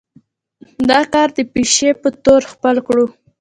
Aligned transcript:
دا 0.89 0.99
کار 1.13 1.27
د 1.37 1.39
پيشې 1.53 1.89
پۀ 2.01 2.09
طور 2.25 2.41
خپل 2.51 2.75
کړو 2.87 3.05